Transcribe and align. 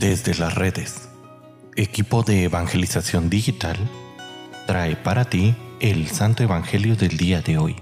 Desde 0.00 0.34
las 0.36 0.54
redes, 0.54 1.10
equipo 1.76 2.22
de 2.22 2.44
evangelización 2.44 3.28
digital 3.28 3.76
trae 4.66 4.96
para 4.96 5.26
ti 5.26 5.54
el 5.78 6.08
Santo 6.08 6.42
Evangelio 6.42 6.96
del 6.96 7.18
día 7.18 7.42
de 7.42 7.58
hoy. 7.58 7.76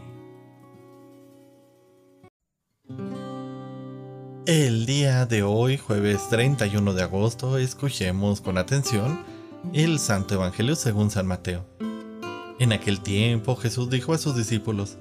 El 4.46 4.84
día 4.84 5.26
de 5.26 5.44
hoy, 5.44 5.76
jueves 5.76 6.28
31 6.28 6.92
de 6.92 7.04
agosto, 7.04 7.56
escuchemos 7.56 8.40
con 8.40 8.58
atención 8.58 9.24
el 9.72 10.00
Santo 10.00 10.34
Evangelio 10.34 10.74
según 10.74 11.12
San 11.12 11.28
Mateo. 11.28 11.64
En 12.58 12.72
aquel 12.72 13.00
tiempo 13.00 13.54
Jesús 13.54 13.90
dijo 13.90 14.12
a 14.12 14.18
sus 14.18 14.34
discípulos, 14.34 14.98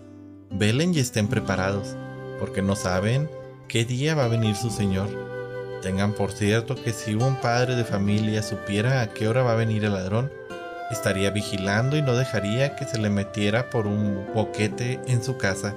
Velen 0.51 0.93
y 0.93 0.99
estén 0.99 1.27
preparados, 1.27 1.95
porque 2.39 2.61
no 2.61 2.75
saben 2.75 3.27
qué 3.67 3.85
día 3.85 4.13
va 4.13 4.25
a 4.25 4.29
venir 4.29 4.55
su 4.55 4.69
Señor. 4.69 5.36
Tengan 5.81 6.13
por 6.13 6.31
cierto 6.31 6.75
que 6.75 6.91
si 6.91 7.13
un 7.13 7.35
padre 7.35 7.75
de 7.75 7.83
familia 7.83 8.41
supiera 8.41 9.01
a 9.01 9.07
qué 9.07 9.27
hora 9.27 9.43
va 9.43 9.53
a 9.53 9.55
venir 9.55 9.85
el 9.85 9.93
ladrón, 9.93 10.31
estaría 10.89 11.29
vigilando 11.31 11.97
y 11.97 12.01
no 12.01 12.15
dejaría 12.15 12.75
que 12.75 12.85
se 12.85 12.97
le 12.97 13.09
metiera 13.09 13.69
por 13.69 13.87
un 13.87 14.25
boquete 14.33 14.99
en 15.07 15.23
su 15.23 15.37
casa. 15.37 15.75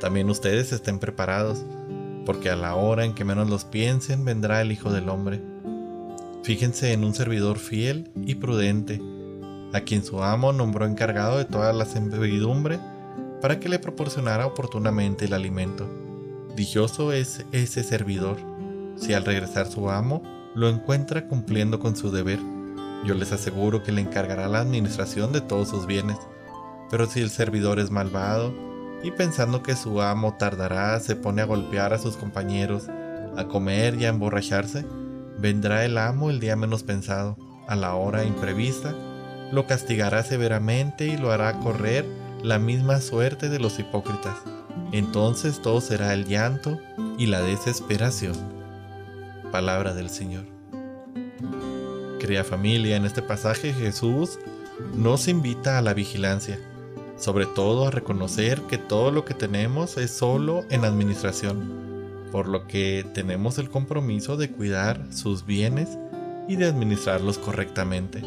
También 0.00 0.28
ustedes 0.28 0.72
estén 0.72 0.98
preparados, 0.98 1.64
porque 2.26 2.50
a 2.50 2.56
la 2.56 2.74
hora 2.74 3.04
en 3.04 3.14
que 3.14 3.24
menos 3.24 3.48
los 3.48 3.64
piensen 3.64 4.24
vendrá 4.24 4.60
el 4.60 4.72
Hijo 4.72 4.92
del 4.92 5.08
Hombre. 5.08 5.40
Fíjense 6.42 6.92
en 6.92 7.04
un 7.04 7.14
servidor 7.14 7.58
fiel 7.58 8.10
y 8.26 8.34
prudente, 8.34 9.00
a 9.72 9.80
quien 9.80 10.04
su 10.04 10.22
amo 10.22 10.52
nombró 10.52 10.84
encargado 10.86 11.38
de 11.38 11.46
toda 11.46 11.72
la 11.72 11.86
servidumbre 11.86 12.78
para 13.40 13.58
que 13.58 13.68
le 13.68 13.78
proporcionara 13.78 14.46
oportunamente 14.46 15.24
el 15.24 15.32
alimento. 15.32 15.88
Dichoso 16.54 17.12
es 17.12 17.44
ese 17.52 17.82
servidor, 17.82 18.36
si 19.04 19.12
al 19.14 19.24
regresar 19.24 19.66
su 19.66 19.90
amo 19.90 20.22
lo 20.54 20.68
encuentra 20.68 21.26
cumpliendo 21.28 21.78
con 21.78 21.96
su 21.96 22.10
deber. 22.10 22.38
Yo 23.04 23.14
les 23.14 23.32
aseguro 23.32 23.82
que 23.82 23.92
le 23.92 24.00
encargará 24.00 24.48
la 24.48 24.60
administración 24.60 25.32
de 25.32 25.40
todos 25.40 25.68
sus 25.68 25.86
bienes. 25.86 26.16
Pero 26.90 27.06
si 27.06 27.20
el 27.20 27.30
servidor 27.30 27.78
es 27.78 27.90
malvado, 27.90 28.54
y 29.02 29.10
pensando 29.10 29.62
que 29.62 29.76
su 29.76 30.00
amo 30.00 30.36
tardará, 30.38 30.98
se 31.00 31.16
pone 31.16 31.42
a 31.42 31.46
golpear 31.46 31.92
a 31.92 31.98
sus 31.98 32.16
compañeros, 32.16 32.88
a 33.36 33.44
comer 33.44 33.96
y 33.96 34.06
a 34.06 34.08
emborracharse, 34.08 34.86
vendrá 35.38 35.84
el 35.84 35.98
amo 35.98 36.30
el 36.30 36.40
día 36.40 36.56
menos 36.56 36.82
pensado, 36.82 37.36
a 37.68 37.76
la 37.76 37.94
hora 37.94 38.24
imprevista, 38.24 38.94
lo 39.52 39.66
castigará 39.66 40.22
severamente 40.22 41.06
y 41.06 41.18
lo 41.18 41.32
hará 41.32 41.58
correr 41.60 42.06
la 42.42 42.58
misma 42.58 43.00
suerte 43.00 43.48
de 43.48 43.58
los 43.58 43.78
hipócritas 43.78 44.36
entonces 44.94 45.60
todo 45.60 45.80
será 45.80 46.14
el 46.14 46.24
llanto 46.24 46.78
y 47.18 47.26
la 47.26 47.42
desesperación. 47.42 48.63
Palabra 49.54 49.94
del 49.94 50.10
Señor. 50.10 50.46
Querida 52.18 52.42
familia, 52.42 52.96
en 52.96 53.04
este 53.04 53.22
pasaje 53.22 53.72
Jesús 53.72 54.40
nos 54.96 55.28
invita 55.28 55.78
a 55.78 55.80
la 55.80 55.94
vigilancia, 55.94 56.58
sobre 57.16 57.46
todo 57.46 57.86
a 57.86 57.92
reconocer 57.92 58.62
que 58.62 58.78
todo 58.78 59.12
lo 59.12 59.24
que 59.24 59.32
tenemos 59.32 59.96
es 59.96 60.10
solo 60.10 60.64
en 60.70 60.84
administración, 60.84 62.26
por 62.32 62.48
lo 62.48 62.66
que 62.66 63.06
tenemos 63.14 63.58
el 63.58 63.70
compromiso 63.70 64.36
de 64.36 64.50
cuidar 64.50 65.06
sus 65.12 65.46
bienes 65.46 66.00
y 66.48 66.56
de 66.56 66.66
administrarlos 66.66 67.38
correctamente. 67.38 68.22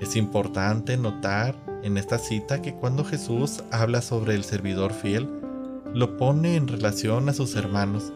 Es 0.00 0.16
importante 0.16 0.98
notar 0.98 1.56
en 1.82 1.96
esta 1.96 2.18
cita 2.18 2.60
que 2.60 2.74
cuando 2.74 3.06
Jesús 3.06 3.64
habla 3.70 4.02
sobre 4.02 4.34
el 4.34 4.44
servidor 4.44 4.92
fiel, 4.92 5.30
lo 5.94 6.18
pone 6.18 6.56
en 6.56 6.68
relación 6.68 7.30
a 7.30 7.32
sus 7.32 7.56
hermanos. 7.56 8.12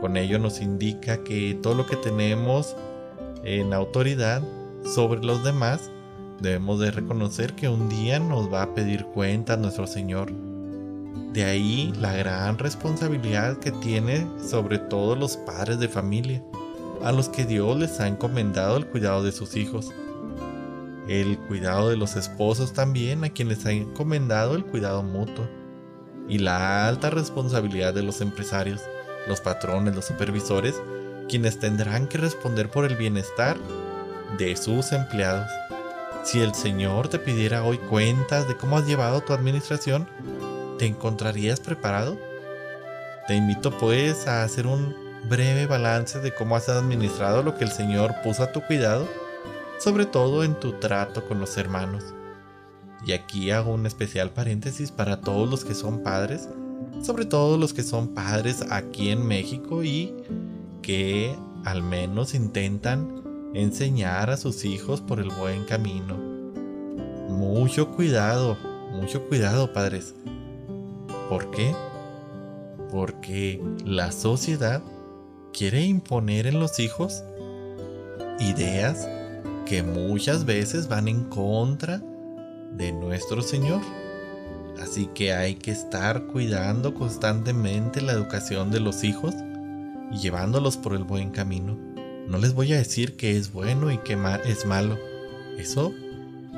Con 0.00 0.16
ello 0.16 0.38
nos 0.38 0.60
indica 0.60 1.22
que 1.22 1.58
todo 1.62 1.74
lo 1.74 1.86
que 1.86 1.96
tenemos 1.96 2.76
en 3.44 3.72
autoridad 3.74 4.42
sobre 4.84 5.22
los 5.22 5.44
demás, 5.44 5.90
debemos 6.40 6.80
de 6.80 6.90
reconocer 6.90 7.54
que 7.54 7.68
un 7.68 7.88
día 7.88 8.18
nos 8.18 8.52
va 8.52 8.62
a 8.62 8.74
pedir 8.74 9.04
cuenta 9.04 9.56
nuestro 9.56 9.86
Señor. 9.86 10.32
De 11.32 11.44
ahí 11.44 11.92
la 12.00 12.14
gran 12.14 12.58
responsabilidad 12.58 13.58
que 13.58 13.72
tiene 13.72 14.26
sobre 14.44 14.78
todos 14.78 15.18
los 15.18 15.36
padres 15.36 15.78
de 15.78 15.88
familia, 15.88 16.42
a 17.02 17.12
los 17.12 17.28
que 17.28 17.44
Dios 17.44 17.78
les 17.78 18.00
ha 18.00 18.08
encomendado 18.08 18.76
el 18.76 18.86
cuidado 18.86 19.22
de 19.22 19.32
sus 19.32 19.54
hijos. 19.56 19.92
El 21.08 21.38
cuidado 21.38 21.88
de 21.88 21.96
los 21.96 22.16
esposos 22.16 22.72
también, 22.72 23.24
a 23.24 23.30
quienes 23.30 23.66
ha 23.66 23.72
encomendado 23.72 24.54
el 24.54 24.64
cuidado 24.64 25.02
mutuo 25.02 25.46
y 26.28 26.38
la 26.38 26.86
alta 26.86 27.10
responsabilidad 27.10 27.92
de 27.92 28.02
los 28.02 28.20
empresarios, 28.20 28.80
los 29.26 29.40
patrones, 29.40 29.94
los 29.94 30.04
supervisores, 30.04 30.80
quienes 31.28 31.58
tendrán 31.58 32.08
que 32.08 32.18
responder 32.18 32.68
por 32.70 32.84
el 32.84 32.96
bienestar 32.96 33.56
de 34.38 34.56
sus 34.56 34.92
empleados. 34.92 35.50
Si 36.24 36.40
el 36.40 36.54
Señor 36.54 37.08
te 37.08 37.18
pidiera 37.18 37.64
hoy 37.64 37.78
cuentas 37.78 38.46
de 38.46 38.56
cómo 38.56 38.76
has 38.76 38.86
llevado 38.86 39.20
tu 39.20 39.32
administración, 39.32 40.06
¿te 40.78 40.86
encontrarías 40.86 41.60
preparado? 41.60 42.18
Te 43.26 43.34
invito 43.34 43.70
pues 43.78 44.26
a 44.26 44.42
hacer 44.42 44.66
un 44.66 44.94
breve 45.28 45.66
balance 45.66 46.20
de 46.20 46.34
cómo 46.34 46.56
has 46.56 46.68
administrado 46.68 47.42
lo 47.42 47.56
que 47.56 47.64
el 47.64 47.70
Señor 47.70 48.14
puso 48.22 48.42
a 48.42 48.52
tu 48.52 48.60
cuidado, 48.62 49.06
sobre 49.78 50.06
todo 50.06 50.44
en 50.44 50.54
tu 50.58 50.72
trato 50.72 51.26
con 51.26 51.40
los 51.40 51.56
hermanos. 51.56 52.04
Y 53.04 53.12
aquí 53.12 53.50
hago 53.50 53.72
un 53.72 53.86
especial 53.86 54.30
paréntesis 54.30 54.90
para 54.90 55.20
todos 55.20 55.48
los 55.48 55.64
que 55.64 55.74
son 55.74 56.02
padres, 56.02 56.48
sobre 57.02 57.24
todo 57.24 57.56
los 57.56 57.72
que 57.72 57.82
son 57.82 58.08
padres 58.08 58.64
aquí 58.70 59.10
en 59.10 59.26
México 59.26 59.82
y 59.82 60.14
que 60.82 61.34
al 61.64 61.82
menos 61.82 62.34
intentan 62.34 63.22
enseñar 63.54 64.30
a 64.30 64.36
sus 64.36 64.64
hijos 64.64 65.00
por 65.00 65.20
el 65.20 65.30
buen 65.30 65.64
camino. 65.64 66.16
Mucho 67.28 67.90
cuidado, 67.90 68.56
mucho 68.92 69.26
cuidado 69.28 69.72
padres. 69.72 70.14
¿Por 71.28 71.50
qué? 71.50 71.74
Porque 72.90 73.62
la 73.84 74.12
sociedad 74.12 74.82
quiere 75.52 75.84
imponer 75.84 76.46
en 76.46 76.60
los 76.60 76.78
hijos 76.78 77.22
ideas 78.40 79.08
que 79.66 79.82
muchas 79.82 80.44
veces 80.44 80.88
van 80.88 81.08
en 81.08 81.24
contra 81.24 82.02
de 82.72 82.92
nuestro 82.92 83.42
Señor. 83.42 83.80
Así 84.80 85.06
que 85.14 85.32
hay 85.32 85.54
que 85.54 85.70
estar 85.70 86.26
cuidando 86.26 86.94
constantemente 86.94 88.00
la 88.00 88.12
educación 88.12 88.70
de 88.70 88.80
los 88.80 89.04
hijos 89.04 89.34
y 90.12 90.18
llevándolos 90.18 90.76
por 90.76 90.94
el 90.94 91.04
buen 91.04 91.30
camino. 91.30 91.78
No 92.28 92.38
les 92.38 92.54
voy 92.54 92.72
a 92.72 92.76
decir 92.76 93.16
que 93.16 93.36
es 93.36 93.52
bueno 93.52 93.90
y 93.90 93.98
que 93.98 94.18
es 94.44 94.66
malo. 94.66 94.98
Eso, 95.58 95.94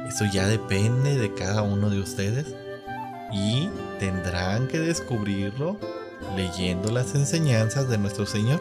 eso 0.07 0.25
ya 0.33 0.47
depende 0.47 1.17
de 1.17 1.33
cada 1.35 1.63
uno 1.63 1.91
de 1.91 2.01
ustedes 2.01 2.55
y 3.33 3.69
tendrán 3.99 4.69
que 4.69 4.79
descubrirlo 4.79 5.79
leyendo 6.37 6.91
las 6.91 7.15
enseñanzas 7.15 7.89
de 7.89 7.99
nuestro 7.99 8.27
Señor. 8.27 8.61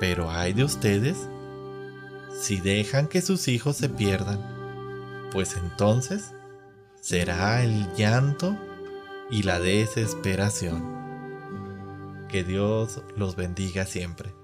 Pero 0.00 0.30
hay 0.30 0.52
de 0.52 0.64
ustedes 0.64 1.16
si 2.40 2.60
dejan 2.60 3.06
que 3.06 3.20
sus 3.22 3.46
hijos 3.48 3.76
se 3.76 3.88
pierdan 3.88 4.52
pues 5.32 5.56
entonces 5.56 6.32
será 7.02 7.64
el 7.64 7.92
llanto 7.94 8.56
y 9.28 9.42
la 9.42 9.58
desesperación. 9.58 11.02
Que 12.28 12.44
Dios 12.44 13.02
los 13.16 13.34
bendiga 13.34 13.86
siempre. 13.86 14.36